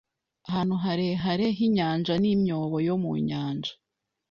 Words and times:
Ahantu 0.47 0.75
harehare 0.83 1.45
h'inyanja 1.57 2.13
ni 2.21 2.29
imyobo 2.35 2.75
yo 2.87 2.95
mu 3.03 3.11
Nyanja 3.27 3.71